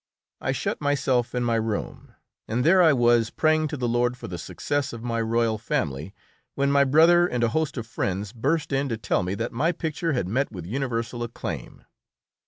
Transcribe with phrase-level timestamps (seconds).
[0.39, 2.15] I shut myself in my room,
[2.47, 6.11] and there I was, praying to the Lord for the success of my "Royal Family,"
[6.55, 9.71] when my brother and a host of friends burst in to tell me that my
[9.71, 11.85] picture had met with universal acclaim.